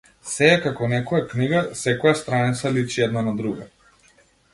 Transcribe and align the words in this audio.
Сѐ 0.27 0.45
е 0.51 0.55
како 0.61 0.87
некоја 0.93 1.25
книга, 1.33 1.61
секоја 1.81 2.13
страница 2.21 2.73
личи 2.79 3.05
една 3.09 3.25
на 3.29 3.35
друга. 3.43 3.69